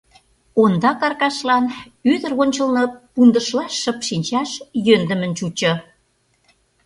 Ондак 0.61 0.99
Аркашлан 1.07 1.65
ӱдыр 2.11 2.31
ончылно 2.41 2.83
пундышла 3.13 3.65
шып 3.79 3.99
шинчаш 4.07 4.51
йӧндымын 4.85 5.31
чучо. 5.37 5.73